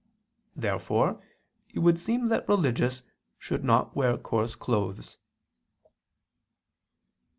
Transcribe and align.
Therefore 0.55 1.21
it 1.75 1.77
would 1.77 1.99
seem 1.99 2.29
that 2.29 2.49
religious 2.49 3.03
should 3.37 3.63
not 3.63 3.95
wear 3.95 4.17
coarse 4.17 4.55
clothes. 4.55 5.19